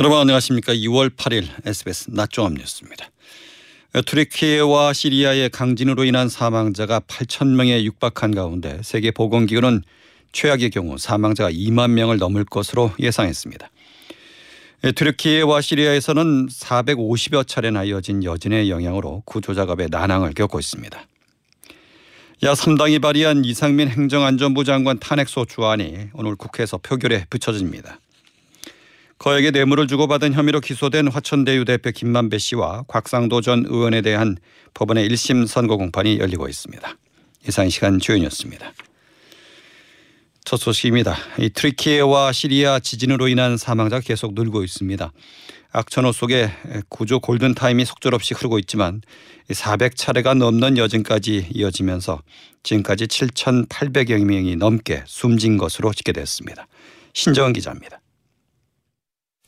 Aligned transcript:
여러분 0.00 0.18
안녕하십니까. 0.18 0.72
2월 0.72 1.10
8일 1.10 1.46
SBS 1.66 2.12
낮종합 2.12 2.54
뉴스입니다. 2.54 3.10
투르키예와 4.06 4.94
시리아의 4.94 5.50
강진으로 5.50 6.04
인한 6.04 6.30
사망자가 6.30 7.00
8천 7.00 7.48
명에 7.48 7.84
육박한 7.84 8.34
가운데 8.34 8.80
세계 8.82 9.10
보건기구는 9.10 9.82
최악의 10.32 10.70
경우 10.70 10.96
사망자가 10.96 11.50
2만 11.50 11.90
명을 11.90 12.16
넘을 12.16 12.46
것으로 12.46 12.92
예상했습니다. 12.98 13.68
투르키예와 14.96 15.60
시리아에서는 15.60 16.48
450여 16.48 17.46
차례나 17.46 17.84
이어진 17.84 18.24
여진의 18.24 18.70
영향으로 18.70 19.22
구조 19.26 19.52
작업에 19.52 19.88
난항을 19.90 20.32
겪고 20.32 20.60
있습니다. 20.60 20.98
야 22.44 22.52
3당이 22.54 23.02
발의한 23.02 23.44
이상민 23.44 23.88
행정안전부 23.88 24.64
장관 24.64 24.98
탄핵소추안이 24.98 26.08
오늘 26.14 26.36
국회에서 26.36 26.78
표결에 26.78 27.26
붙여집니다. 27.28 27.98
거액의 29.20 29.52
뇌물을 29.52 29.86
주고받은 29.86 30.32
혐의로 30.32 30.60
기소된 30.60 31.08
화천대유 31.08 31.66
대표 31.66 31.90
김만배 31.90 32.38
씨와 32.38 32.84
곽상도 32.88 33.42
전 33.42 33.66
의원에 33.68 34.00
대한 34.00 34.38
법원의 34.72 35.06
1심 35.10 35.46
선고 35.46 35.76
공판이 35.76 36.18
열리고 36.18 36.48
있습니다. 36.48 36.96
이상 37.46 37.68
시간 37.68 37.98
주연이었습니다. 37.98 38.72
첫 40.46 40.56
소식입니다. 40.56 41.18
이 41.38 41.50
트리키예와 41.50 42.32
시리아 42.32 42.78
지진으로 42.78 43.28
인한 43.28 43.58
사망자가 43.58 44.00
계속 44.00 44.32
늘고 44.32 44.64
있습니다. 44.64 45.12
악천후 45.72 46.12
속에 46.12 46.50
구조 46.88 47.20
골든타임이 47.20 47.84
속절없이 47.84 48.32
흐르고 48.32 48.58
있지만 48.60 49.02
400차례가 49.50 50.34
넘는 50.34 50.78
여진까지 50.78 51.48
이어지면서 51.52 52.22
지금까지 52.62 53.04
7,800여 53.04 54.24
명이 54.24 54.56
넘게 54.56 55.02
숨진 55.06 55.58
것으로 55.58 55.92
집계됐습니다. 55.92 56.66
신정은 57.12 57.52
기자입니다. 57.52 57.99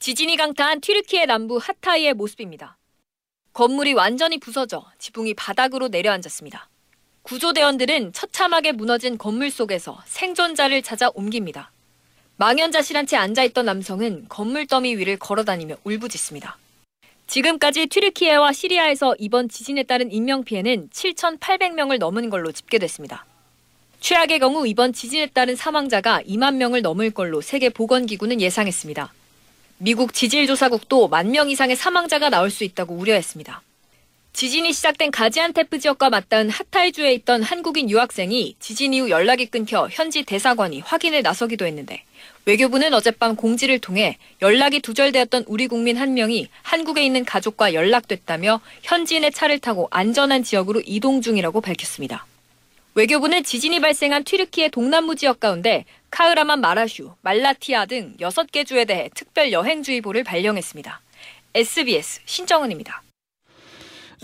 지진이 0.02 0.36
강타한 0.36 0.80
튀르키예 0.80 1.26
남부 1.26 1.58
하타이의 1.58 2.14
모습입니다. 2.14 2.76
건물이 3.52 3.92
완전히 3.92 4.38
부서져 4.38 4.84
지붕이 4.98 5.34
바닥으로 5.34 5.86
내려앉았습니다. 5.86 6.68
구조대원들은 7.22 8.12
처참하게 8.12 8.72
무너진 8.72 9.16
건물 9.16 9.52
속에서 9.52 10.02
생존자를 10.06 10.82
찾아 10.82 11.08
옮깁니다. 11.14 11.70
망연자실한 12.34 13.06
채 13.06 13.16
앉아있던 13.16 13.64
남성은 13.64 14.26
건물 14.28 14.66
더미 14.66 14.96
위를 14.96 15.16
걸어다니며 15.20 15.76
울부짖습니다. 15.84 16.58
지금까지 17.28 17.86
튀르키예와 17.86 18.52
시리아에서 18.52 19.14
이번 19.20 19.48
지진에 19.48 19.84
따른 19.84 20.10
인명피해는 20.10 20.90
7,800명을 20.90 21.98
넘은 21.98 22.28
걸로 22.28 22.50
집계됐습니다. 22.50 23.24
최악의 24.00 24.40
경우 24.40 24.66
이번 24.66 24.92
지진에 24.92 25.26
따른 25.26 25.54
사망자가 25.54 26.22
2만 26.22 26.56
명을 26.56 26.82
넘을 26.82 27.12
걸로 27.12 27.40
세계보건기구는 27.40 28.40
예상했습니다. 28.40 29.12
미국 29.78 30.14
지질조사국도 30.14 31.08
만 31.08 31.30
명 31.32 31.48
이상의 31.50 31.76
사망자가 31.76 32.28
나올 32.30 32.50
수 32.50 32.64
있다고 32.64 32.94
우려했습니다. 32.94 33.62
지진이 34.34 34.72
시작된 34.72 35.10
가지안테프 35.10 35.78
지역과 35.78 36.08
맞닿은 36.08 36.48
하타이주에 36.48 37.12
있던 37.14 37.42
한국인 37.42 37.90
유학생이 37.90 38.56
지진 38.60 38.94
이후 38.94 39.10
연락이 39.10 39.46
끊겨 39.46 39.88
현지 39.90 40.22
대사관이 40.24 40.80
확인에 40.80 41.20
나서기도 41.20 41.66
했는데 41.66 42.02
외교부는 42.46 42.94
어젯밤 42.94 43.36
공지를 43.36 43.78
통해 43.78 44.16
연락이 44.40 44.80
두절되었던 44.80 45.44
우리 45.48 45.68
국민 45.68 45.96
한 45.98 46.14
명이 46.14 46.48
한국에 46.62 47.04
있는 47.04 47.24
가족과 47.24 47.74
연락됐다며 47.74 48.60
현지인의 48.82 49.32
차를 49.32 49.58
타고 49.58 49.88
안전한 49.90 50.42
지역으로 50.42 50.82
이동 50.86 51.20
중이라고 51.20 51.60
밝혔습니다. 51.60 52.26
외교부는 52.94 53.42
지진이 53.42 53.80
발생한 53.80 54.24
튀르키의 54.24 54.70
동남부 54.70 55.16
지역 55.16 55.40
가운데 55.40 55.86
카흐라만 56.10 56.60
마라슈, 56.60 57.14
말라티아 57.22 57.86
등 57.86 58.14
6개 58.20 58.66
주에 58.66 58.84
대해 58.84 59.08
특별 59.14 59.50
여행주의보를 59.50 60.24
발령했습니다. 60.24 61.00
SBS 61.54 62.20
신정은입니다. 62.26 63.02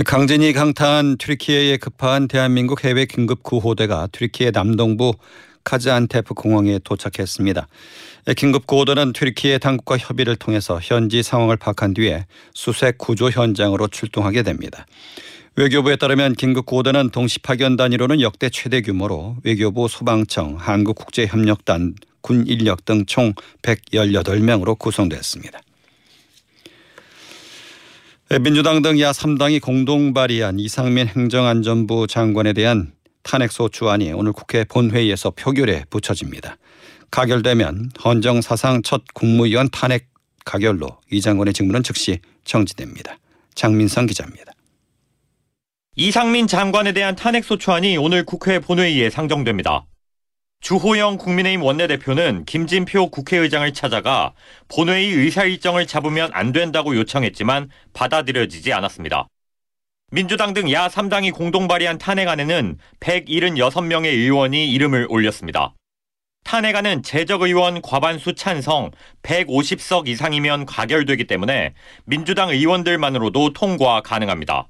강진이 0.05 0.53
강타한 0.53 1.17
튀르키예에 1.17 1.79
급한 1.79 2.29
대한민국 2.29 2.85
해외 2.85 3.07
긴급 3.07 3.43
구호대가 3.43 4.09
튀르키예 4.13 4.51
남동부 4.51 5.15
카즈안테프 5.65 6.35
공항에 6.35 6.79
도착했습니다. 6.79 7.67
긴급 8.37 8.67
구호대는 8.67 9.15
튀르키예 9.15 9.59
당국과 9.59 9.97
협의를 9.97 10.37
통해서 10.37 10.79
현지 10.83 11.23
상황을 11.23 11.57
파악한 11.57 11.95
뒤에 11.95 12.27
수색 12.55 12.99
구조 12.99 13.31
현장으로 13.31 13.89
출동하게 13.89 14.43
됩니다. 14.43 14.87
외교부에 15.59 15.97
따르면 15.97 16.35
긴급 16.35 16.67
구호대는 16.67 17.11
동시 17.11 17.41
파견 17.41 17.75
단위로는 17.75 18.21
역대 18.21 18.49
최대 18.49 18.81
규모로 18.81 19.39
외교부 19.43 19.89
소방청, 19.89 20.55
한국국제협력단, 20.57 21.97
군 22.21 22.47
인력 22.47 22.85
등 22.85 23.05
총 23.07 23.33
118명으로 23.63 24.79
구성됐습니다. 24.79 25.59
민주당 28.41 28.83
등 28.83 29.01
야 29.01 29.11
3당이 29.11 29.61
공동 29.61 30.15
발의한 30.15 30.61
이상민 30.61 31.09
행정안전부 31.09 32.07
장관에 32.07 32.53
대한 32.53 32.93
탄핵소추안이 33.25 34.13
오늘 34.13 34.33
국회 34.33 34.63
본회의에서 34.63 35.33
표결에 35.33 35.87
붙여집니다. 35.91 36.57
가결되면 37.11 37.91
헌정 38.05 38.43
사상 38.43 38.83
첫 38.83 39.03
국무위원 39.13 39.71
탄핵 39.71 40.07
가결로 40.45 40.87
이 41.11 41.21
장관의 41.21 41.53
직무는 41.53 41.83
즉시 41.83 42.21
정지됩니다. 42.45 43.19
장민성 43.57 44.07
기자입니다. 44.07 44.53
이상민 46.01 46.47
장관에 46.47 46.93
대한 46.93 47.17
탄핵소추안이 47.17 47.97
오늘 47.97 48.25
국회 48.25 48.61
본회의에 48.61 49.11
상정됩니다. 49.11 49.85
주호영 50.61 51.19
국민의힘 51.19 51.61
원내대표는 51.61 52.45
김진표 52.45 53.11
국회의장을 53.11 53.73
찾아가 53.75 54.33
본회의 54.69 55.11
의사 55.13 55.43
일정을 55.43 55.89
잡으면 55.89 56.31
안 56.35 56.53
된다고 56.53 56.95
요청했지만 56.95 57.71
받아들여지지 57.95 58.73
않았습니다. 58.73 59.27
민주당 60.13 60.55
등 60.55 60.71
야 60.71 60.87
3당이 60.87 61.33
공동 61.33 61.67
발의한 61.67 61.99
탄핵안에는 61.99 62.79
176명의 63.01 64.07
의원이 64.07 64.71
이름을 64.71 65.09
올렸습니다. 65.11 65.75
탄핵안은 66.45 67.03
재적 67.03 67.43
의원 67.43 67.83
과반수 67.83 68.37
찬성 68.37 68.93
150석 69.25 70.07
이상이면 70.07 70.65
가결되기 70.67 71.27
때문에 71.27 71.75
민주당 72.05 72.51
의원들만으로도 72.51 73.53
통과 73.53 74.01
가능합니다. 74.01 74.69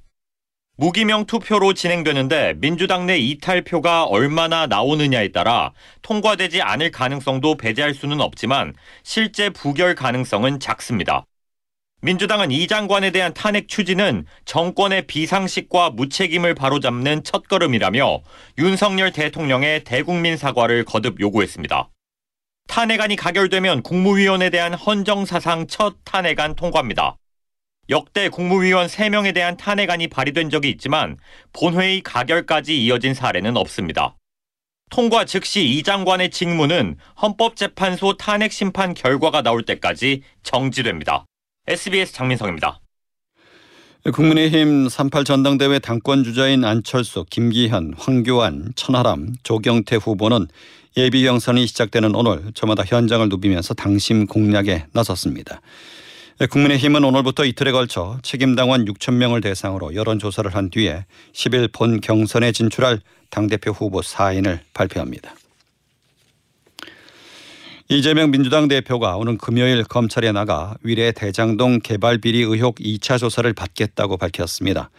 무기명 0.80 1.26
투표로 1.26 1.74
진행되는데 1.74 2.54
민주당 2.58 3.04
내 3.04 3.18
이탈표가 3.18 4.04
얼마나 4.04 4.68
나오느냐에 4.68 5.32
따라 5.32 5.72
통과되지 6.02 6.62
않을 6.62 6.92
가능성도 6.92 7.56
배제할 7.56 7.94
수는 7.94 8.20
없지만 8.20 8.74
실제 9.02 9.50
부결 9.50 9.96
가능성은 9.96 10.60
작습니다. 10.60 11.26
민주당은 12.00 12.52
이 12.52 12.68
장관에 12.68 13.10
대한 13.10 13.34
탄핵 13.34 13.66
추진은 13.66 14.26
정권의 14.44 15.08
비상식과 15.08 15.90
무책임을 15.90 16.54
바로잡는 16.54 17.24
첫걸음이라며 17.24 18.20
윤석열 18.58 19.10
대통령의 19.10 19.82
대국민 19.82 20.36
사과를 20.36 20.84
거듭 20.84 21.18
요구했습니다. 21.18 21.88
탄핵안이 22.68 23.16
가결되면 23.16 23.82
국무위원에 23.82 24.50
대한 24.50 24.74
헌정사상 24.74 25.66
첫 25.66 25.96
탄핵안 26.04 26.54
통과입니다. 26.54 27.16
역대 27.91 28.28
국무위원 28.28 28.87
3명에 28.87 29.32
대한 29.34 29.56
탄핵안이 29.56 30.09
발의된 30.09 30.50
적이 30.50 30.71
있지만 30.71 31.16
본회의 31.53 32.03
가결까지 32.03 32.84
이어진 32.84 33.15
사례는 33.15 33.56
없습니다. 33.56 34.16
통과 34.91 35.25
즉시 35.25 35.65
이 35.65 35.82
장관의 35.82 36.31
직무는 36.31 36.97
헌법재판소 37.21 38.16
탄핵 38.16 38.53
심판 38.53 38.94
결과가 38.94 39.43
나올 39.43 39.62
때까지 39.62 40.22
정지됩니다. 40.43 41.25
SBS 41.66 42.12
장민성입니다. 42.12 42.81
국민의힘 44.12 44.88
38 44.88 45.25
전당대회 45.25 45.78
당권 45.78 46.25
주자인 46.25 46.65
안철수, 46.65 47.25
김기현, 47.28 47.94
황교안, 47.99 48.72
천하람, 48.76 49.34
조경태 49.43 49.97
후보는 49.97 50.47
예비 50.97 51.25
경선이 51.25 51.66
시작되는 51.66 52.15
오늘 52.15 52.53
저마다 52.55 52.84
현장을 52.84 53.28
누비면서 53.28 53.75
당심 53.75 54.26
공략에 54.26 54.87
나섰습니다. 54.93 55.60
네, 56.41 56.47
국민의힘은 56.47 57.03
오늘부터 57.03 57.44
이틀에 57.44 57.73
걸쳐 57.73 58.20
책임당원 58.23 58.85
6천 58.85 59.14
명을 59.14 59.40
대상으로 59.40 59.96
여론조사를 59.96 60.55
한 60.55 60.70
뒤에 60.70 61.05
10일 61.32 61.73
본 61.73 62.00
경선에 62.00 62.52
진출할 62.52 63.00
당대표 63.29 63.73
후보 63.73 64.02
4인을 64.02 64.61
발표합니다. 64.73 65.35
이재명 67.88 68.31
민주당 68.31 68.69
대표가 68.69 69.17
오는 69.17 69.37
금요일 69.37 69.82
검찰에 69.82 70.31
나가 70.31 70.76
위례 70.85 71.11
대장동 71.11 71.81
개발 71.81 72.19
비리 72.19 72.43
의혹 72.43 72.76
2차 72.76 73.19
조사를 73.19 73.52
받겠다고 73.52 74.17
밝혔습니다. 74.17 74.91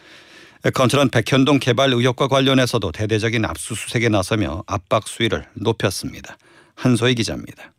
검찰은 0.74 1.08
백현동 1.08 1.60
개발 1.60 1.94
의혹과 1.94 2.28
관련해서도 2.28 2.92
대대적인 2.92 3.46
압수수색에 3.46 4.10
나서며 4.10 4.66
압박 4.68 5.08
수위를 5.08 5.46
높였습니다. 5.54 6.38
한소희 6.76 7.16
기자입니다. 7.16 7.72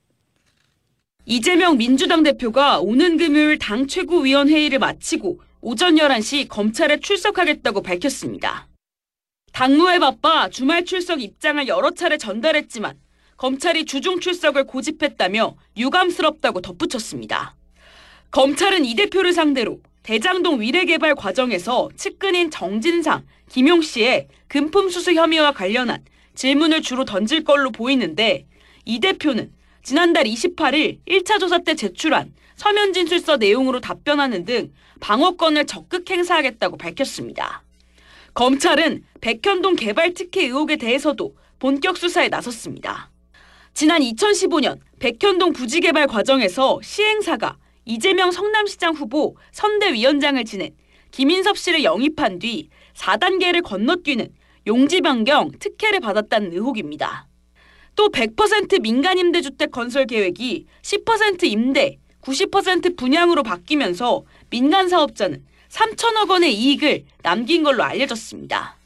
이재명 1.26 1.76
민주당 1.76 2.22
대표가 2.22 2.81
오는 2.81 3.17
금요일 3.17 3.58
당 3.58 3.87
최고위원회의를 3.87 4.78
마치고 4.78 5.40
오전 5.61 5.96
11시 5.96 6.49
검찰에 6.49 6.99
출석하겠다고 7.00 7.82
밝혔습니다. 7.82 8.69
당무에 9.52 9.99
바빠 9.99 10.49
주말 10.49 10.84
출석 10.84 11.20
입장을 11.20 11.69
여러 11.69 11.90
차례 11.90 12.17
전달했지만 12.17 12.99
검찰이 13.37 13.84
주중 13.84 14.20
출석을 14.20 14.64
고집했다며 14.64 15.56
유감스럽다고 15.76 16.62
덧붙였습니다. 16.62 17.55
검찰은 18.31 18.84
이 18.84 18.94
대표를 18.94 19.32
상대로 19.32 19.81
대장동 20.02 20.61
위례개발 20.61 21.14
과정에서 21.14 21.90
측근인 21.96 22.50
정진상, 22.50 23.26
김용 23.49 23.82
씨의 23.82 24.28
금품 24.49 24.88
수수 24.88 25.12
혐의와 25.12 25.52
관련한 25.52 26.05
질문을 26.34 26.81
주로 26.81 27.05
던질 27.05 27.44
걸로 27.44 27.70
보이는데 27.70 28.46
이 28.84 29.00
대표는 29.00 29.52
지난달 29.82 30.25
28일 30.25 30.99
1차 31.06 31.41
조사 31.41 31.59
때 31.59 31.75
제출한 31.75 32.32
서면 32.56 32.93
진술서 32.93 33.38
내용으로 33.38 33.81
답변하는 33.81 34.44
등 34.44 34.73
방어권을 35.00 35.67
적극 35.67 36.09
행사하겠다고 36.09 36.77
밝혔습니다. 36.77 37.62
검찰은 38.35 39.05
백현동 39.21 39.77
개발 39.77 40.15
특혜 40.15 40.44
의혹에 40.44 40.77
대해서도 40.77 41.35
본격 41.59 41.97
수사에 41.97 42.29
나섰습니다. 42.29 43.11
지난 43.73 44.03
2015년 44.03 44.79
백현동 44.99 45.53
부지 45.53 45.81
개발 45.81 46.06
과정에서 46.06 46.81
시행사가 46.82 47.56
이재명 47.87 48.31
성남시장 48.31 48.94
후보 48.94 49.37
선대위원장을 49.53 50.44
지낸 50.44 50.71
김인섭 51.11 51.56
씨를 51.56 51.82
영입한 51.82 52.38
뒤 52.38 52.69
4단계를 52.94 53.62
건너뛰는 53.62 54.29
용지 54.67 55.00
변경 55.00 55.50
특혜를 55.59 56.00
받았다는 56.00 56.53
의혹입니다. 56.53 57.30
또 57.97 58.09
100% 58.09 58.81
민간 58.81 59.19
임대주택 59.19 59.71
건설 59.71 60.07
계획이 60.07 60.67
10% 60.83 61.45
임대, 61.45 61.99
90% 62.23 62.97
분양으로 62.97 63.43
바뀌면서 63.43 64.25
민간 64.51 64.89
사업자는 64.89 65.45
3천억 65.69 66.31
원의 66.31 66.55
이익을 66.55 67.05
남긴 67.23 67.63
걸로 67.63 67.83
알려졌습니다. 67.83 68.77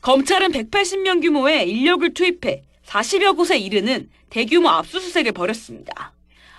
검찰은 0.00 0.52
180명 0.52 1.22
규모의 1.22 1.68
인력을 1.70 2.12
투입해 2.14 2.62
40여 2.86 3.36
곳에 3.36 3.58
이르는 3.58 4.08
대규모 4.30 4.68
압수수색을 4.68 5.32
벌였습니다. 5.32 6.12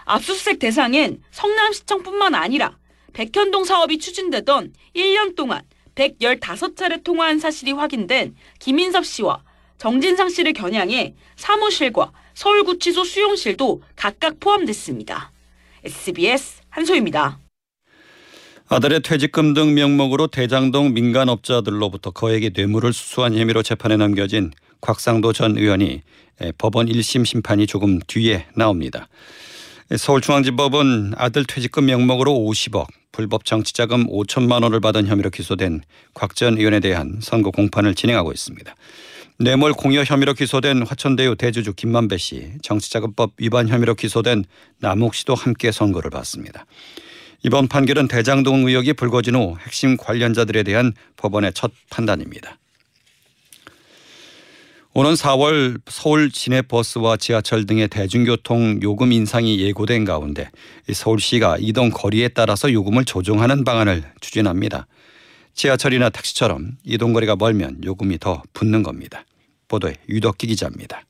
압수수색 0.06 0.60
대상엔 0.60 1.22
성남시청뿐만 1.31 2.36
아니라 2.36 2.78
백현동 3.13 3.66
사업이 3.66 4.00
추진되던 4.00 4.74
1년 4.95 5.36
동안 5.36 5.62
115차례 5.95 7.04
통화한 7.04 7.39
사실이 7.39 7.72
확인된 7.72 8.36
김인섭 8.60 9.06
씨와 9.06 9.44
정진상 9.77 10.29
씨를 10.29 10.53
겨냥해 10.53 11.13
사무실과 11.35 12.12
서울구치소 12.33 13.03
수용실도 13.03 13.81
각각 13.95 14.39
포함됐습니다. 14.39 15.31
SBS 15.83 16.62
한소입니다. 16.69 17.39
아들의 18.69 19.01
퇴직금 19.01 19.53
등 19.53 19.74
명목으로 19.75 20.27
대장동 20.27 20.94
민간업자들로부터 20.94 22.12
거액의 22.12 22.51
뇌물을 22.53 22.91
수수한 22.91 23.33
혐의로 23.33 23.63
재판에 23.63 23.95
넘겨진 23.95 24.51
곽상도 24.81 25.31
전 25.31 25.57
의원이 25.57 26.01
법원 26.57 26.88
1심 26.88 27.25
심판이 27.25 27.65
조금 27.65 28.00
뒤에 28.07 28.45
나옵니다. 28.56 29.07
서울중앙지법은 29.95 31.13
아들 31.15 31.45
퇴직금 31.45 31.85
명목으로 31.85 32.33
50억, 32.33 32.88
불법 33.13 33.45
정치자금 33.45 34.07
5천만 34.07 34.63
원을 34.63 34.81
받은 34.81 35.07
혐의로 35.07 35.29
기소된 35.29 35.81
곽 36.13 36.35
전 36.35 36.57
의원에 36.57 36.81
대한 36.81 37.19
선고 37.21 37.51
공판을 37.51 37.95
진행하고 37.95 38.33
있습니다. 38.33 38.75
뇌물 39.39 39.74
공여 39.74 40.04
혐의로 40.04 40.34
기소된 40.34 40.81
화천대유 40.81 41.36
대주주 41.36 41.74
김만배 41.74 42.18
씨, 42.18 42.54
정치자금법 42.63 43.34
위반 43.38 43.68
혐의로 43.68 43.94
기소된 43.94 44.45
남욱 44.80 45.13
씨도 45.13 45.36
함께 45.36 45.72
선고를 45.72 46.10
받습니다. 46.10 46.66
이번 47.44 47.68
판결은 47.68 48.07
대장동 48.07 48.68
의혹이 48.68 48.94
불거진 48.94 49.36
후 49.36 49.56
핵심 49.62 49.95
관련자들에 49.95 50.63
대한 50.63 50.92
법원의 51.18 51.54
첫 51.54 51.72
판단입니다. 51.92 52.57
오는 54.95 55.13
4월 55.13 55.80
서울 55.88 56.31
시내 56.34 56.63
버스와 56.63 57.18
지하철 57.18 57.68
등의 57.68 57.89
대중교통 57.89 58.80
요금 58.81 59.12
인상이 59.12 59.60
예고된 59.60 60.06
가운데 60.06 60.50
서울시가 60.92 61.57
이동 61.60 61.92
거리에 61.92 62.30
따라서 62.30 62.74
요금을 62.74 63.06
조정하는 63.06 63.63
방안을 63.63 64.04
추진합니다. 64.19 64.88
지하철이나 65.57 66.09
택시처럼 66.12 66.77
이동 66.83 67.13
거리가 67.13 67.36
멀면 67.36 67.83
요금이 67.83 68.19
더 68.19 68.44
붙는 68.54 68.83
겁니다. 68.83 69.25
보도에 69.68 69.95
유덕기 70.07 70.48
기자입니다. 70.48 71.01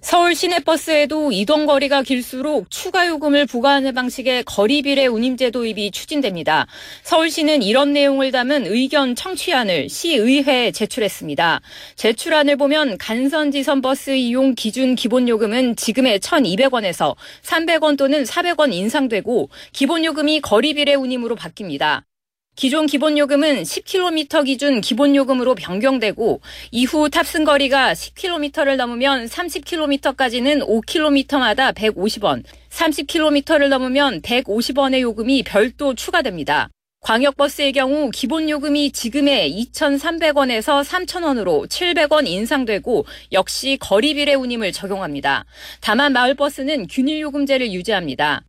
서울 0.00 0.34
시내버스에도 0.34 1.32
이동 1.32 1.64
거리가 1.64 2.02
길수록 2.02 2.70
추가 2.70 3.08
요금을 3.08 3.46
부과하는 3.46 3.94
방식의 3.94 4.44
거리비례 4.44 5.06
운임제 5.06 5.50
도입이 5.50 5.92
추진됩니다. 5.92 6.66
서울시는 7.02 7.62
이런 7.62 7.94
내용을 7.94 8.30
담은 8.30 8.66
의견 8.66 9.14
청취안을 9.16 9.88
시의회에 9.88 10.72
제출했습니다. 10.72 11.60
제출안을 11.96 12.56
보면 12.56 12.98
간선지선 12.98 13.80
버스 13.80 14.10
이용 14.10 14.54
기준 14.54 14.94
기본 14.94 15.26
요금은 15.26 15.74
지금의 15.74 16.20
1,200원에서 16.20 17.16
300원 17.42 17.96
또는 17.96 18.24
400원 18.24 18.74
인상되고 18.74 19.48
기본 19.72 20.04
요금이 20.04 20.42
거리비례 20.42 20.94
운임으로 20.94 21.34
바뀝니다. 21.34 22.02
기존 22.56 22.86
기본요금은 22.86 23.64
10km 23.64 24.44
기준 24.44 24.80
기본요금으로 24.80 25.56
변경되고 25.56 26.40
이후 26.70 27.10
탑승 27.10 27.44
거리가 27.44 27.94
10km를 27.94 28.76
넘으면 28.76 29.26
30km까지는 29.26 30.64
5km마다 30.64 31.74
150원, 31.74 32.44
30km를 32.70 33.68
넘으면 33.68 34.22
150원의 34.22 35.00
요금이 35.00 35.42
별도 35.42 35.94
추가됩니다. 35.94 36.68
광역버스의 37.00 37.72
경우 37.72 38.10
기본 38.10 38.48
요금이 38.48 38.92
지금의 38.92 39.52
2,300원에서 39.72 40.84
3,000원으로 40.84 41.68
700원 41.68 42.26
인상되고 42.26 43.04
역시 43.32 43.76
거리비례 43.80 44.34
운임을 44.34 44.70
적용합니다. 44.72 45.44
다만 45.80 46.12
마을버스는 46.12 46.86
균일 46.86 47.20
요금제를 47.20 47.72
유지합니다. 47.72 48.44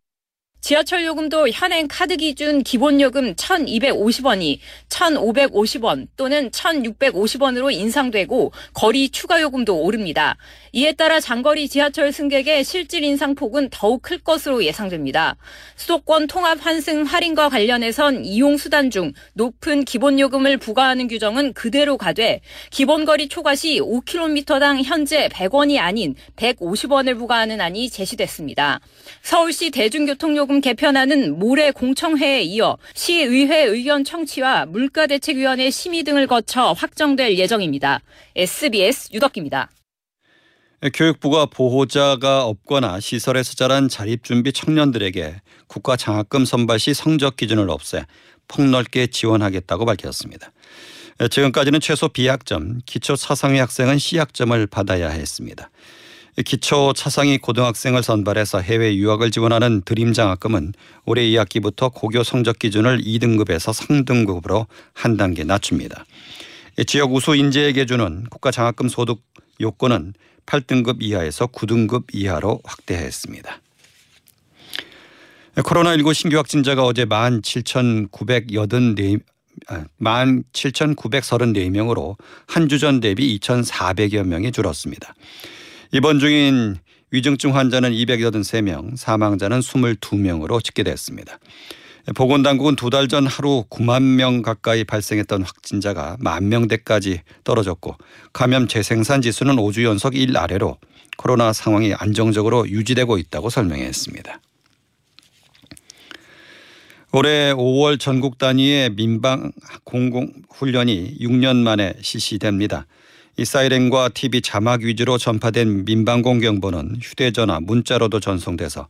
지하철 0.66 1.04
요금도 1.04 1.50
현행 1.50 1.86
카드 1.86 2.16
기준 2.16 2.64
기본 2.64 3.00
요금 3.00 3.34
1,250원이 3.34 4.58
1,550원 4.88 6.08
또는 6.16 6.50
1,650원으로 6.50 7.72
인상되고 7.72 8.50
거리 8.74 9.08
추가 9.10 9.40
요금도 9.40 9.80
오릅니다. 9.80 10.36
이에 10.72 10.90
따라 10.90 11.20
장거리 11.20 11.68
지하철 11.68 12.10
승객의 12.10 12.64
실질 12.64 13.04
인상폭은 13.04 13.68
더욱 13.70 14.02
클 14.02 14.18
것으로 14.18 14.64
예상됩니다. 14.64 15.36
수도권 15.76 16.26
통합 16.26 16.58
환승 16.60 17.04
할인과 17.04 17.48
관련해선 17.48 18.24
이용 18.24 18.56
수단 18.56 18.90
중 18.90 19.12
높은 19.34 19.84
기본 19.84 20.18
요금을 20.18 20.56
부과하는 20.56 21.06
규정은 21.06 21.52
그대로 21.52 21.96
가되 21.96 22.40
기본 22.70 23.04
거리 23.04 23.28
초과 23.28 23.54
시 23.54 23.78
5km당 23.78 24.82
현재 24.82 25.28
100원이 25.28 25.78
아닌 25.78 26.16
150원을 26.34 27.16
부과하는 27.16 27.60
안이 27.60 27.88
제시됐습니다. 27.88 28.80
서울시 29.22 29.70
대중교통요금 29.70 30.55
개편안은 30.60 31.38
모레 31.38 31.70
공청회에 31.70 32.42
이어 32.42 32.78
시의회 32.94 33.64
의견 33.64 34.04
청취와 34.04 34.66
물가대책위원회 34.66 35.70
심의 35.70 36.02
등을 36.02 36.26
거쳐 36.26 36.72
확정될 36.72 37.38
예정입니다. 37.38 38.00
SBS 38.34 39.10
유덕기입니다. 39.12 39.70
교육부가 40.94 41.46
보호자가 41.46 42.44
없거나 42.44 43.00
시설에서 43.00 43.54
자란 43.54 43.88
자립준비 43.88 44.52
청년들에게 44.52 45.40
국가 45.66 45.96
장학금 45.96 46.44
선발 46.44 46.78
시 46.78 46.94
성적 46.94 47.36
기준을 47.36 47.70
없애 47.70 48.04
폭넓게 48.48 49.08
지원하겠다고 49.08 49.86
밝혔습니다. 49.86 50.52
지금까지는 51.30 51.80
최소 51.80 52.08
B학점, 52.08 52.80
기초 52.84 53.16
차상위 53.16 53.58
학생은 53.58 53.98
C학점을 53.98 54.66
받아야 54.66 55.08
했습니다. 55.08 55.70
기초 56.44 56.92
차상위 56.92 57.38
고등학생을 57.38 58.02
선발해서 58.02 58.60
해외 58.60 58.94
유학을 58.96 59.30
지원하는 59.30 59.80
드림 59.82 60.12
장학금은 60.12 60.74
올해 61.06 61.22
2학기부터 61.22 61.90
고교 61.92 62.22
성적 62.24 62.58
기준을 62.58 63.00
2등급에서 63.00 63.72
상등급으로 63.72 64.66
한 64.92 65.16
단계 65.16 65.44
낮춥니다. 65.44 66.04
지역 66.86 67.14
우수 67.14 67.34
인재에게 67.34 67.86
주는 67.86 68.24
국가 68.28 68.50
장학금 68.50 68.88
소득 68.88 69.22
요건은 69.62 70.12
8등급 70.44 70.98
이하에서 71.00 71.46
9등급 71.46 72.14
이하로 72.14 72.60
확대했습니다. 72.64 73.60
코로나19 75.56 76.12
신규 76.12 76.36
확진자가 76.36 76.84
어제 76.84 77.06
17,984 77.06 78.66
17,934명으로 80.52 82.16
한 82.46 82.68
주 82.68 82.78
전 82.78 83.00
대비 83.00 83.34
2,400여 83.38 84.22
명이 84.26 84.52
줄었습니다. 84.52 85.14
입원 85.92 86.18
중인 86.18 86.76
위중증 87.10 87.54
환자는 87.54 87.92
283명, 87.92 88.96
사망자는 88.96 89.60
22명으로 89.60 90.62
집계됐습니다. 90.62 91.38
보건당국은 92.14 92.76
두 92.76 92.90
달 92.90 93.08
전 93.08 93.26
하루 93.26 93.64
9만 93.68 94.02
명 94.16 94.42
가까이 94.42 94.84
발생했던 94.84 95.42
확진자가 95.42 96.16
만 96.20 96.48
명대까지 96.48 97.22
떨어졌고 97.44 97.96
감염 98.32 98.68
재생산 98.68 99.22
지수는 99.22 99.56
5주 99.56 99.82
연속 99.84 100.14
1 100.16 100.36
아래로 100.36 100.78
코로나 101.16 101.52
상황이 101.52 101.94
안정적으로 101.94 102.68
유지되고 102.68 103.18
있다고 103.18 103.50
설명했습니다. 103.50 104.40
올해 107.12 107.52
5월 107.54 107.98
전국 107.98 108.38
단위의 108.38 108.90
민방 108.90 109.50
공공 109.84 110.32
훈련이 110.50 111.16
6년 111.20 111.56
만에 111.56 111.94
실시됩니다. 112.02 112.86
이 113.38 113.44
사이렌과 113.44 114.08
TV 114.10 114.40
자막 114.40 114.80
위주로 114.80 115.18
전파된 115.18 115.84
민방공 115.84 116.40
경보는 116.40 116.96
휴대전화, 117.02 117.60
문자로도 117.60 118.18
전송돼서 118.20 118.88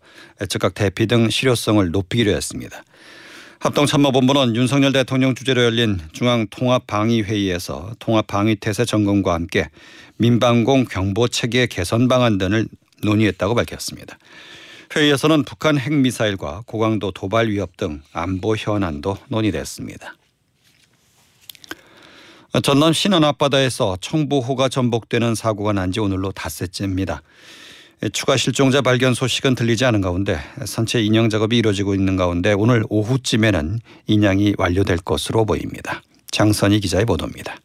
즉각 0.48 0.74
대피 0.74 1.08
등 1.08 1.28
실효성을 1.28 1.90
높이기로 1.90 2.30
했습니다. 2.30 2.84
합동참모본부는 3.58 4.54
윤석열 4.54 4.92
대통령 4.92 5.34
주재로 5.34 5.64
열린 5.64 5.98
중앙통합방위회의에서 6.12 7.94
통합방위태세 7.98 8.84
점검과 8.84 9.34
함께 9.34 9.68
민방공 10.18 10.84
경보 10.84 11.26
체계 11.26 11.66
개선 11.66 12.06
방안 12.06 12.38
등을 12.38 12.68
논의했다고 13.02 13.56
밝혔습니다. 13.56 14.16
회의에서는 14.94 15.42
북한 15.42 15.76
핵미사일과 15.76 16.62
고강도 16.66 17.10
도발 17.10 17.48
위협 17.48 17.76
등 17.76 18.00
안보 18.12 18.54
현안도 18.54 19.18
논의됐습니다. 19.28 20.14
전남 22.62 22.92
신안 22.92 23.22
앞바다에서 23.25 23.98
청보호가 24.00 24.68
전복되는 24.68 25.34
사고가 25.34 25.72
난 25.72 25.92
지 25.92 26.00
오늘로 26.00 26.32
닷새째입니다. 26.32 27.22
추가 28.12 28.36
실종자 28.36 28.82
발견 28.82 29.14
소식은 29.14 29.54
들리지 29.54 29.84
않은 29.86 30.00
가운데 30.00 30.38
선체 30.64 31.02
인양 31.02 31.28
작업이 31.30 31.56
이루어지고 31.56 31.94
있는 31.94 32.16
가운데 32.16 32.52
오늘 32.52 32.84
오후쯤에는 32.88 33.78
인양이 34.06 34.54
완료될 34.58 34.98
것으로 34.98 35.44
보입니다. 35.44 36.02
장선희 36.32 36.80
기자의 36.80 37.04
보도입니다. 37.04 37.56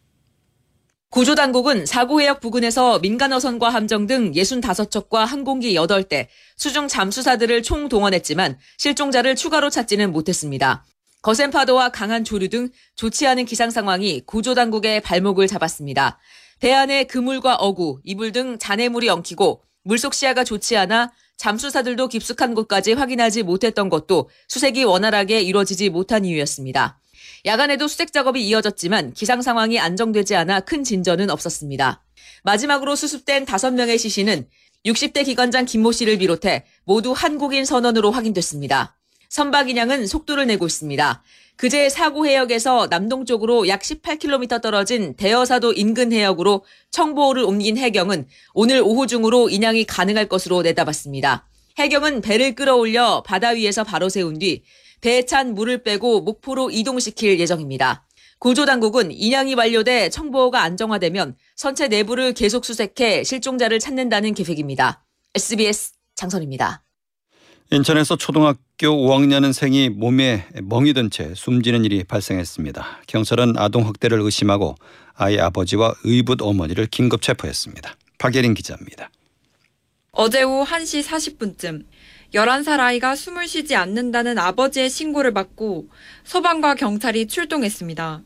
구조 1.10 1.34
당국은 1.34 1.84
사고 1.84 2.22
해역 2.22 2.40
부근에서 2.40 2.98
민간 3.00 3.34
어선과 3.34 3.68
함정 3.68 4.06
등 4.06 4.32
65척과 4.32 5.26
항공기 5.26 5.74
8대, 5.74 6.28
수중 6.56 6.88
잠수사들을 6.88 7.62
총 7.62 7.90
동원했지만 7.90 8.58
실종자를 8.78 9.36
추가로 9.36 9.68
찾지는 9.68 10.12
못했습니다. 10.12 10.84
거센 11.22 11.52
파도와 11.52 11.90
강한 11.90 12.24
조류 12.24 12.48
등 12.48 12.68
좋지 12.96 13.26
않은 13.28 13.44
기상 13.44 13.70
상황이 13.70 14.20
구조 14.26 14.54
당국의 14.54 15.00
발목을 15.00 15.46
잡았습니다. 15.46 16.18
배 16.58 16.72
안에 16.72 17.04
그물과 17.04 17.54
어구, 17.56 18.00
이불 18.04 18.32
등 18.32 18.58
잔해물이 18.58 19.08
엉키고 19.08 19.62
물속 19.84 20.14
시야가 20.14 20.44
좋지 20.44 20.76
않아 20.76 21.12
잠수사들도 21.36 22.08
깊숙한 22.08 22.54
곳까지 22.54 22.92
확인하지 22.92 23.44
못했던 23.44 23.88
것도 23.88 24.30
수색이 24.48 24.84
원활하게 24.84 25.40
이루어지지 25.40 25.90
못한 25.90 26.24
이유였습니다. 26.24 27.00
야간에도 27.44 27.88
수색 27.88 28.12
작업이 28.12 28.44
이어졌지만 28.46 29.12
기상 29.12 29.42
상황이 29.42 29.78
안정되지 29.78 30.36
않아 30.36 30.60
큰 30.60 30.84
진전은 30.84 31.30
없었습니다. 31.30 32.04
마지막으로 32.44 32.94
수습된 32.94 33.44
5명의 33.44 33.98
시신은 33.98 34.48
60대 34.86 35.24
기관장 35.24 35.64
김모 35.64 35.92
씨를 35.92 36.18
비롯해 36.18 36.64
모두 36.84 37.12
한국인 37.12 37.64
선원으로 37.64 38.10
확인됐습니다. 38.10 38.96
선박 39.32 39.70
인양은 39.70 40.06
속도를 40.06 40.46
내고 40.46 40.66
있습니다. 40.66 41.22
그제 41.56 41.88
사고 41.88 42.26
해역에서 42.26 42.88
남동쪽으로 42.90 43.66
약 43.66 43.80
18km 43.80 44.60
떨어진 44.60 45.16
대여사도 45.16 45.72
인근 45.72 46.12
해역으로 46.12 46.66
청보호를 46.90 47.42
옮긴 47.42 47.78
해경은 47.78 48.28
오늘 48.52 48.82
오후 48.84 49.06
중으로 49.06 49.48
인양이 49.48 49.84
가능할 49.86 50.28
것으로 50.28 50.60
내다봤습니다. 50.60 51.48
해경은 51.78 52.20
배를 52.20 52.54
끌어올려 52.54 53.22
바다 53.22 53.48
위에서 53.50 53.84
바로 53.84 54.10
세운 54.10 54.38
뒤 54.38 54.64
배에 55.00 55.24
찬 55.24 55.54
물을 55.54 55.82
빼고 55.82 56.20
목포로 56.20 56.70
이동시킬 56.70 57.40
예정입니다. 57.40 58.06
구조당국은 58.38 59.12
인양이 59.12 59.54
완료돼 59.54 60.10
청보호가 60.10 60.60
안정화되면 60.60 61.38
선체 61.56 61.88
내부를 61.88 62.34
계속 62.34 62.66
수색해 62.66 63.24
실종자를 63.24 63.78
찾는다는 63.78 64.34
계획입니다. 64.34 65.06
SBS 65.34 65.92
장선입니다. 66.16 66.84
인천에서 67.70 68.16
초등학교 68.16 68.60
5학년생이 68.88 69.90
몸에 69.90 70.46
멍이 70.62 70.92
든 70.94 71.10
채 71.10 71.32
숨지는 71.34 71.84
일이 71.84 72.04
발생했습니다. 72.04 73.02
경찰은 73.06 73.54
아동 73.56 73.86
학대를 73.86 74.20
의심하고 74.20 74.76
아이 75.14 75.38
아버지와 75.38 75.94
의붓 76.04 76.42
어머니를 76.42 76.86
긴급 76.86 77.22
체포했습니다. 77.22 77.94
박예린 78.18 78.54
기자입니다. 78.54 79.10
어제 80.12 80.42
오후 80.42 80.64
1시 80.64 81.02
40분쯤 81.02 81.84
11살 82.34 82.80
아이가 82.80 83.14
숨을 83.14 83.46
쉬지 83.48 83.76
않는다는 83.76 84.38
아버지의 84.38 84.88
신고를 84.88 85.32
받고 85.32 85.88
소방과 86.24 86.74
경찰이 86.76 87.26
출동했습니다. 87.26 88.22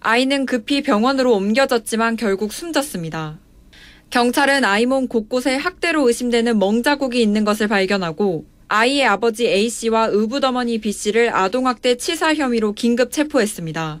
아이는 0.00 0.46
급히 0.46 0.82
병원으로 0.82 1.34
옮겨졌지만 1.34 2.16
결국 2.16 2.52
숨졌습니다. 2.52 3.38
경찰은 4.10 4.64
아이 4.64 4.86
몸 4.86 5.08
곳곳에 5.08 5.56
학대로 5.56 6.06
의심되는 6.06 6.58
멍 6.58 6.82
자국이 6.82 7.20
있는 7.20 7.44
것을 7.44 7.66
발견하고 7.68 8.46
아이의 8.68 9.04
아버지 9.04 9.46
A씨와 9.46 10.06
의붓어머니 10.06 10.78
B씨를 10.78 11.34
아동학대 11.34 11.96
치사 11.96 12.34
혐의로 12.34 12.72
긴급 12.72 13.12
체포했습니다. 13.12 14.00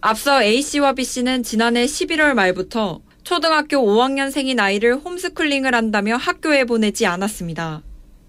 앞서 0.00 0.42
A씨와 0.42 0.92
B씨는 0.92 1.42
지난해 1.42 1.84
11월 1.86 2.34
말부터 2.34 3.00
초등학교 3.24 3.78
5학년생인 3.78 4.60
아이를 4.60 4.94
홈스쿨링을 4.98 5.74
한다며 5.74 6.16
학교에 6.16 6.64
보내지 6.64 7.06
않았습니다. 7.06 7.82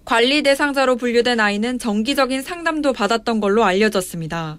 관리 0.04 0.42
대상자로 0.42 0.96
분류된 0.96 1.38
아이는 1.38 1.78
정기적인 1.78 2.42
상담도 2.42 2.92
받았던 2.92 3.38
걸로 3.38 3.62
알려졌습니다. 3.64 4.58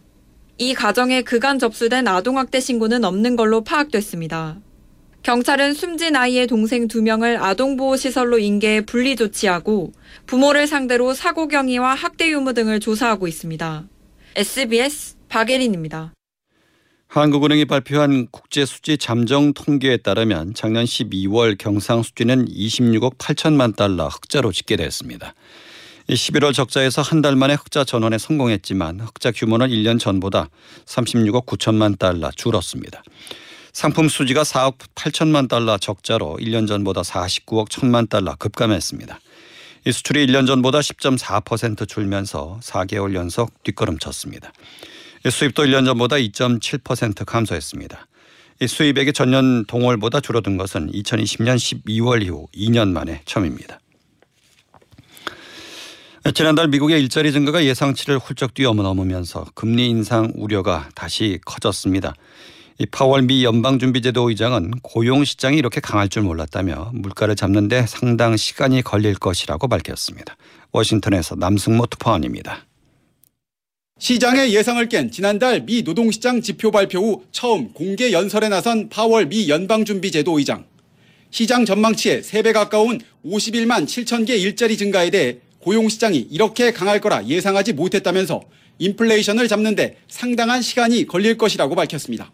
이 0.57 0.73
가정에 0.73 1.21
그간 1.23 1.59
접수된 1.59 2.07
아동학대 2.07 2.61
신고는 2.61 3.03
없는 3.03 3.35
걸로 3.35 3.61
파악됐습니다. 3.65 4.59
경찰은 5.23 5.73
숨진 5.73 6.15
아이의 6.15 6.47
동생 6.47 6.87
2명을 6.87 7.41
아동보호시설로 7.41 8.39
인계해 8.39 8.81
분리 8.81 9.15
조치하고 9.15 9.91
부모를 10.25 10.65
상대로 10.65 11.13
사고 11.13 11.47
경위와 11.47 11.93
학대 11.93 12.29
유무 12.29 12.53
등을 12.53 12.79
조사하고 12.79 13.27
있습니다. 13.27 13.83
SBS 14.35 15.15
박예린입니다. 15.27 16.13
한국은행이 17.07 17.65
발표한 17.65 18.27
국제수지 18.31 18.97
잠정 18.97 19.53
통계에 19.53 19.97
따르면 19.97 20.53
작년 20.53 20.85
12월 20.85 21.57
경상수지는 21.57 22.45
26억 22.47 23.17
8천만 23.17 23.75
달러 23.75 24.07
흑자로 24.07 24.51
집계됐습니다. 24.51 25.33
11월 26.07 26.53
적자에서 26.53 27.01
한 27.01 27.21
달 27.21 27.35
만에 27.35 27.55
흑자 27.55 27.83
전환에 27.83 28.17
성공했지만 28.17 28.99
흑자 29.01 29.31
규모는 29.31 29.67
1년 29.69 29.99
전보다 29.99 30.49
36억 30.85 31.45
9천만 31.45 31.97
달러 31.99 32.31
줄었습니다. 32.35 33.03
상품 33.73 34.09
수지가 34.09 34.43
4억 34.43 34.77
8천만 34.95 35.47
달러 35.47 35.77
적자로 35.77 36.37
1년 36.39 36.67
전보다 36.67 37.01
49억 37.01 37.69
1천만 37.69 38.09
달러 38.09 38.35
급감했습니다. 38.35 39.19
이 39.85 39.91
수출이 39.91 40.25
1년 40.27 40.47
전보다 40.47 40.79
10.4% 40.79 41.87
줄면서 41.87 42.59
4개월 42.61 43.13
연속 43.13 43.63
뒷걸음쳤습니다. 43.63 44.51
수입도 45.29 45.63
1년 45.63 45.85
전보다 45.85 46.17
2.7% 46.17 47.25
감소했습니다. 47.25 48.07
이 48.61 48.67
수입액이 48.67 49.13
전년 49.13 49.65
동월보다 49.65 50.19
줄어든 50.19 50.57
것은 50.57 50.91
2020년 50.91 51.55
12월 51.55 52.23
이후 52.23 52.47
2년 52.53 52.89
만에 52.91 53.21
처음입니다. 53.25 53.79
지난달 56.33 56.67
미국의 56.67 57.01
일자리 57.01 57.31
증가가 57.31 57.63
예상치를 57.63 58.19
훌쩍 58.19 58.53
뛰어넘으면서 58.53 59.45
금리 59.55 59.87
인상 59.87 60.33
우려가 60.35 60.89
다시 60.93 61.39
커졌습니다. 61.45 62.13
이 62.81 62.85
파월 62.85 63.23
미 63.23 63.43
연방준비제도 63.43 64.29
의장은 64.29 64.71
고용 64.81 65.25
시장이 65.25 65.57
이렇게 65.57 65.81
강할 65.81 66.07
줄 66.07 66.23
몰랐다며 66.23 66.91
물가를 66.93 67.35
잡는데 67.35 67.85
상당 67.85 68.37
시간이 68.37 68.83
걸릴 68.83 69.15
것이라고 69.15 69.67
밝혔습니다. 69.67 70.37
워싱턴에서 70.71 71.35
남승모 71.35 71.87
특파원입니다. 71.87 72.65
시장의 73.99 74.53
예상을 74.53 74.87
깬 74.87 75.11
지난달 75.11 75.65
미 75.65 75.83
노동시장 75.83 76.41
지표 76.41 76.71
발표 76.71 76.99
후 76.99 77.23
처음 77.33 77.73
공개 77.73 78.13
연설에 78.13 78.47
나선 78.47 78.87
파월 78.87 79.25
미 79.25 79.49
연방준비제도 79.49 80.39
의장. 80.39 80.63
시장 81.31 81.65
전망치에 81.65 82.21
3배 82.21 82.53
가까운 82.53 83.01
51만 83.25 83.87
7천 83.87 84.25
개 84.25 84.37
일자리 84.37 84.77
증가에 84.77 85.09
대해 85.09 85.39
고용시장이 85.59 86.29
이렇게 86.31 86.71
강할 86.71 87.01
거라 87.01 87.27
예상하지 87.27 87.73
못했다면서 87.73 88.41
인플레이션을 88.77 89.49
잡는데 89.49 89.97
상당한 90.07 90.61
시간이 90.61 91.07
걸릴 91.07 91.37
것이라고 91.37 91.75
밝혔습니다. 91.75 92.31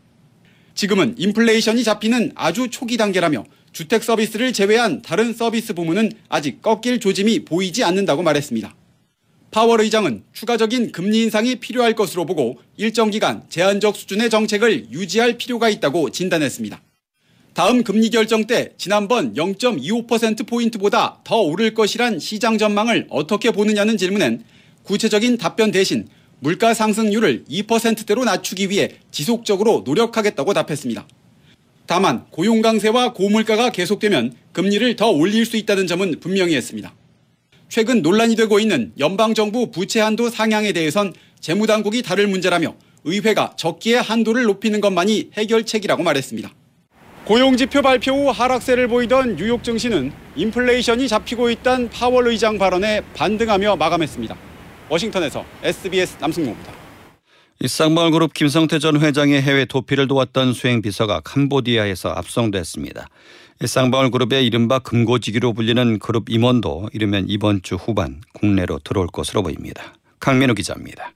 지금은 0.75 1.15
인플레이션이 1.17 1.85
잡히는 1.85 2.33
아주 2.35 2.69
초기 2.69 2.97
단계라며 2.97 3.45
주택 3.71 4.03
서비스를 4.03 4.51
제외한 4.51 5.01
다른 5.01 5.33
서비스 5.33 5.73
부문은 5.73 6.11
아직 6.27 6.61
꺾일 6.61 6.99
조짐이 6.99 7.45
보이지 7.45 7.83
않는다고 7.83 8.23
말했습니다. 8.23 8.75
파월 9.51 9.79
의장은 9.79 10.23
추가적인 10.33 10.91
금리 10.91 11.23
인상이 11.23 11.55
필요할 11.55 11.93
것으로 11.93 12.25
보고 12.25 12.59
일정 12.75 13.09
기간 13.09 13.43
제한적 13.47 13.95
수준의 13.95 14.29
정책을 14.29 14.91
유지할 14.91 15.37
필요가 15.37 15.69
있다고 15.69 16.09
진단했습니다. 16.09 16.81
다음 17.53 17.83
금리 17.83 18.09
결정 18.09 18.45
때 18.45 18.73
지난번 18.77 19.33
0.25%포인트보다 19.33 21.21
더 21.23 21.37
오를 21.37 21.73
것이란 21.73 22.19
시장 22.19 22.57
전망을 22.57 23.07
어떻게 23.09 23.51
보느냐는 23.51 23.95
질문엔 23.95 24.43
구체적인 24.83 25.37
답변 25.37 25.71
대신 25.71 26.09
물가 26.39 26.73
상승률을 26.73 27.45
2%대로 27.49 28.25
낮추기 28.25 28.69
위해 28.69 28.91
지속적으로 29.11 29.83
노력하겠다고 29.85 30.53
답했습니다. 30.53 31.07
다만 31.87 32.25
고용 32.31 32.61
강세와 32.61 33.13
고물가가 33.13 33.69
계속되면 33.69 34.33
금리를 34.53 34.95
더 34.95 35.09
올릴 35.09 35.45
수 35.45 35.57
있다는 35.57 35.87
점은 35.87 36.19
분명히 36.19 36.55
했습니다. 36.55 36.93
최근 37.69 38.01
논란이 38.01 38.35
되고 38.35 38.59
있는 38.59 38.91
연방정부 38.97 39.71
부채 39.71 39.99
한도 39.99 40.29
상향에 40.29 40.71
대해선 40.71 41.13
재무당국이 41.39 42.01
다를 42.01 42.27
문제라며 42.27 42.75
의회가 43.03 43.53
적기에 43.55 43.97
한도를 43.97 44.43
높이는 44.43 44.81
것만이 44.81 45.31
해결책이라고 45.33 46.03
말했습니다. 46.03 46.51
고용지표 47.25 47.81
발표 47.81 48.13
후 48.13 48.29
하락세를 48.29 48.87
보이던 48.87 49.35
뉴욕 49.35 49.63
증시는 49.63 50.11
인플레이션이 50.35 51.07
잡히고 51.07 51.49
있다는 51.49 51.89
파월 51.89 52.27
의장 52.27 52.57
발언에 52.57 53.01
반등하며 53.15 53.77
마감했습니다. 53.77 54.54
워싱턴에서 54.89 55.45
SBS 55.63 56.17
남승모입니다. 56.19 56.71
이 57.61 57.67
쌍방울 57.67 58.11
그룹 58.11 58.33
김성태 58.33 58.79
전 58.79 58.99
회장의 58.99 59.41
해외 59.41 59.65
도피를 59.65 60.07
도왔던 60.07 60.53
수행 60.53 60.81
비서가 60.81 61.21
캄보디아에서 61.21 62.09
압송됐습니다. 62.09 63.07
이 63.63 63.67
쌍방울 63.67 64.11
그룹의 64.11 64.45
이른바 64.45 64.79
금고지기로 64.79 65.53
불리는 65.53 65.99
그룹 65.99 66.29
임원도 66.29 66.89
이르면 66.91 67.25
이번 67.29 67.61
주 67.61 67.75
후반 67.75 68.21
국내로 68.33 68.79
들어올 68.79 69.07
것으로 69.07 69.41
보입니다. 69.41 69.95
강민우 70.19 70.53
기자입니다. 70.53 71.13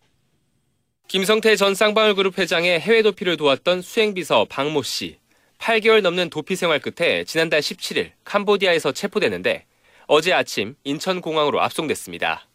김성태 1.10 1.58
전 1.58 1.76
쌍방울 1.76 2.16
그룹 2.16 2.38
회장의 2.38 2.80
해외 2.80 3.02
도피를 3.02 3.36
도왔던 3.36 3.82
수행 3.82 4.14
비서 4.14 4.46
박모 4.50 4.84
씨. 4.84 5.18
8개월 5.58 6.02
넘는 6.02 6.30
도피 6.30 6.56
생활 6.56 6.80
끝에 6.80 7.26
지난달 7.26 7.60
17일 7.60 8.12
캄보디아에서 8.24 8.94
체포됐는데 8.94 9.66
어제 10.08 10.32
아침 10.32 10.76
인천공항으로 10.86 11.62
압송됐습니다. 11.62 12.49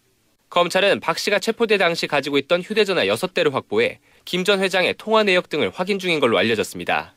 검찰은 0.54 1.00
박 1.00 1.18
씨가 1.18 1.40
체포돼 1.40 1.78
당시 1.78 2.06
가지고 2.06 2.38
있던 2.38 2.62
휴대전화 2.62 3.06
6대를 3.06 3.50
확보해 3.50 3.99
김 4.25 4.44
전 4.44 4.62
회장의 4.62 4.94
통화 4.96 5.25
내역 5.25 5.49
등을 5.49 5.73
확인 5.75 5.99
중인 5.99 6.20
걸로 6.20 6.38
알려졌습니다. 6.38 7.16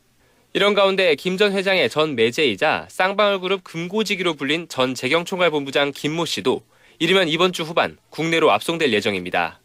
이런 0.54 0.74
가운데 0.74 1.14
김 1.14 1.38
전 1.38 1.54
회장의 1.54 1.88
전 1.92 2.16
매제이자 2.16 2.88
쌍방울그룹 2.90 3.64
금고지기로 3.64 4.34
불린 4.34 4.68
전 4.70 4.96
재경총괄본부장 4.96 5.92
김모 5.94 6.26
씨도 6.26 6.64
이르면 6.98 7.28
이번 7.28 7.54
주 7.54 7.62
후반 7.62 8.00
국내로 8.10 8.50
압송될 8.52 8.92
예정입니다. 8.92 9.62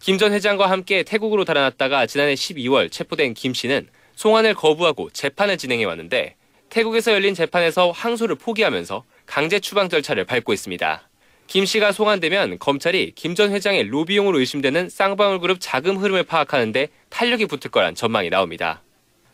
김 0.00 0.18
전 0.18 0.34
회장과 0.34 0.68
함께 0.68 1.02
태국으로 1.02 1.46
달아났다가 1.46 2.04
지난해 2.04 2.34
12월 2.34 2.92
체포된 2.92 3.32
김 3.32 3.54
씨는 3.54 3.88
송환을 4.16 4.52
거부하고 4.52 5.08
재판을 5.10 5.56
진행해 5.56 5.86
왔는데 5.86 6.36
태국에서 6.68 7.12
열린 7.12 7.34
재판에서 7.34 7.90
항소를 7.90 8.36
포기하면서 8.36 9.02
강제 9.24 9.60
추방 9.60 9.88
절차를 9.88 10.26
밟고 10.26 10.52
있습니다. 10.52 11.08
김 11.46 11.64
씨가 11.66 11.92
송환되면 11.92 12.58
검찰이 12.58 13.12
김 13.14 13.34
전 13.34 13.52
회장의 13.52 13.84
로비용으로 13.88 14.38
의심되는 14.38 14.88
쌍방울 14.88 15.40
그룹 15.40 15.58
자금 15.60 15.96
흐름을 15.96 16.24
파악하는데 16.24 16.88
탄력이 17.10 17.46
붙을 17.46 17.70
거란 17.70 17.94
전망이 17.94 18.30
나옵니다. 18.30 18.82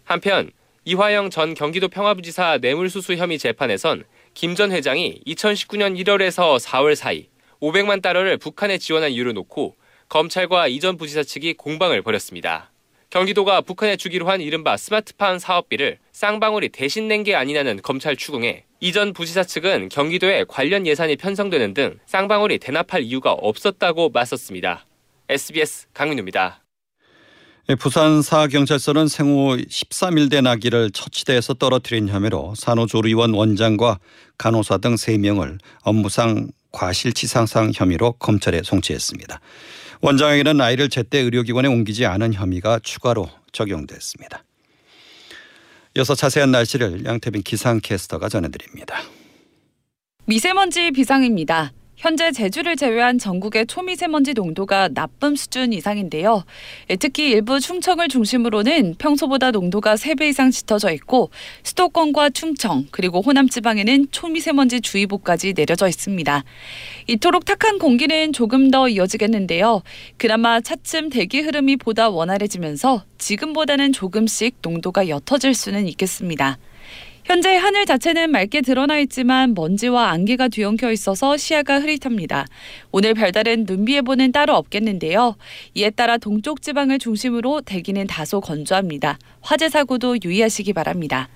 한편 0.04 0.50
이화영 0.84 1.30
전 1.30 1.54
경기도 1.54 1.88
평화부지사 1.88 2.58
뇌물수수 2.60 3.14
혐의 3.14 3.38
재판에선 3.38 4.04
김 4.34 4.54
전 4.54 4.72
회장이 4.72 5.20
2019년 5.26 5.98
1월에서 6.02 6.58
4월 6.58 6.94
사이 6.94 7.28
500만 7.60 8.02
달러를 8.02 8.38
북한에 8.38 8.78
지원한 8.78 9.10
이유를 9.12 9.34
놓고 9.34 9.76
검찰과 10.08 10.68
이전 10.68 10.96
부지사 10.96 11.22
측이 11.22 11.54
공방을 11.54 12.02
벌였습니다. 12.02 12.70
경기도가 13.10 13.60
북한에 13.60 13.96
주기로 13.96 14.28
한 14.28 14.40
이른바 14.40 14.76
스마트팜 14.76 15.38
사업비를 15.38 15.98
쌍방울이 16.12 16.70
대신 16.70 17.06
낸 17.08 17.22
게 17.22 17.34
아니냐는 17.34 17.80
검찰 17.82 18.16
추궁에 18.16 18.64
이전 18.82 19.12
부지사 19.12 19.44
측은 19.44 19.90
경기도에 19.90 20.44
관련 20.48 20.86
예산이 20.86 21.16
편성되는 21.16 21.74
등 21.74 21.98
쌍방울이 22.06 22.58
대납할 22.58 23.02
이유가 23.02 23.32
없었다고 23.32 24.08
맞섰습니다. 24.08 24.86
SBS 25.28 25.88
강민우입니다. 25.92 26.62
부산사경찰서는 27.78 29.06
생후 29.06 29.58
13일 29.58 30.30
된 30.30 30.46
아기를 30.46 30.90
처치대에서 30.92 31.54
떨어뜨린 31.54 32.08
혐의로 32.08 32.54
산후조리원 32.56 33.34
원장과 33.34 33.98
간호사 34.38 34.78
등 34.78 34.94
3명을 34.94 35.58
업무상 35.82 36.48
과실치상상 36.72 37.72
혐의로 37.74 38.12
검찰에 38.12 38.62
송치했습니다. 38.64 39.40
원장에게는 40.00 40.58
아이를 40.58 40.88
제때 40.88 41.18
의료기관에 41.18 41.68
옮기지 41.68 42.06
않은 42.06 42.32
혐의가 42.32 42.80
추가로 42.82 43.28
적용됐습니다. 43.52 44.42
이어서 45.96 46.14
자세한 46.14 46.50
날씨를 46.50 47.04
양태빈 47.04 47.42
기상캐스터가 47.42 48.28
전해드립니다. 48.28 48.96
미세먼지 50.26 50.92
비상입니다. 50.92 51.72
현재 52.00 52.32
제주를 52.32 52.76
제외한 52.76 53.18
전국의 53.18 53.66
초미세먼지 53.66 54.32
농도가 54.32 54.88
나쁨 54.88 55.36
수준 55.36 55.74
이상인데요. 55.74 56.44
예, 56.88 56.96
특히 56.96 57.28
일부 57.28 57.60
충청을 57.60 58.08
중심으로는 58.08 58.94
평소보다 58.96 59.50
농도가 59.50 59.96
3배 59.96 60.30
이상 60.30 60.50
짙어져 60.50 60.92
있고 60.92 61.28
수도권과 61.62 62.30
충청 62.30 62.86
그리고 62.90 63.20
호남 63.20 63.50
지방에는 63.50 64.06
초미세먼지 64.12 64.80
주의보까지 64.80 65.52
내려져 65.52 65.88
있습니다. 65.88 66.42
이토록 67.06 67.44
탁한 67.44 67.78
공기는 67.78 68.32
조금 68.32 68.70
더 68.70 68.88
이어지겠는데요. 68.88 69.82
그나마 70.16 70.62
차츰 70.62 71.10
대기 71.10 71.40
흐름이 71.42 71.76
보다 71.76 72.08
원활해지면서 72.08 73.04
지금보다는 73.18 73.92
조금씩 73.92 74.56
농도가 74.62 75.06
옅어질 75.06 75.52
수는 75.52 75.86
있겠습니다. 75.88 76.56
현재 77.30 77.54
하늘 77.54 77.86
자체는 77.86 78.32
맑게 78.32 78.60
드러나 78.60 78.98
있지만 78.98 79.54
먼지와 79.54 80.10
안개가 80.10 80.48
뒤엉켜 80.48 80.90
있어서 80.90 81.36
시야가 81.36 81.78
흐릿합니다. 81.78 82.44
오늘 82.90 83.14
별다른 83.14 83.66
눈비 83.66 83.94
예보는 83.94 84.32
따로 84.32 84.56
없겠는데요. 84.56 85.36
이에 85.74 85.90
따라 85.90 86.18
동쪽 86.18 86.60
지방을 86.60 86.98
중심으로 86.98 87.60
대기는 87.60 88.04
다소 88.08 88.40
건조합니다. 88.40 89.16
화재 89.42 89.68
사고도 89.68 90.16
유의하시기 90.24 90.72
바랍니다. 90.72 91.28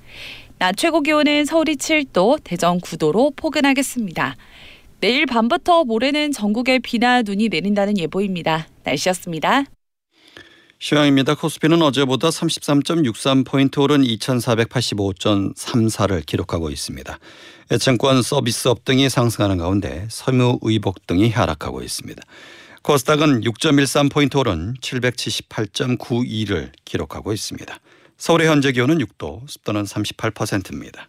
낮 0.59 0.76
최고 0.76 1.00
기온은 1.00 1.44
서울이 1.44 1.76
7도, 1.76 2.40
대전 2.42 2.80
9도로 2.80 3.37
포근하겠습니다. 3.37 4.35
내일 4.98 5.26
밤부터 5.26 5.85
모레는 5.85 6.33
전국에 6.33 6.80
비나 6.80 7.22
눈이 7.22 7.50
내린다는 7.50 7.98
예보입니다. 7.98 8.66
날씨였습니다. 8.83 9.66
시황입니다. 10.85 11.35
코스피는 11.35 11.81
어제보다 11.81 12.29
33.63포인트 12.29 13.81
오른 13.81 14.03
2485.34를 14.03 16.27
기록하고 16.27 16.68
있습니다. 16.68 17.18
애청권 17.73 18.20
서비스업 18.20 18.85
등이 18.85 19.09
상승하는 19.09 19.57
가운데 19.57 20.07
섬유의복 20.11 21.07
등이 21.07 21.31
하락하고 21.31 21.81
있습니다. 21.81 22.23
코스닥은 22.83 23.40
6.13포인트 23.40 24.38
오른 24.38 24.75
778.92를 24.83 26.70
기록하고 26.85 27.33
있습니다. 27.33 27.79
서울의 28.18 28.49
현재 28.49 28.73
기온은 28.73 28.99
6도, 28.99 29.49
습도는 29.49 29.85
38%입니다. 29.85 31.09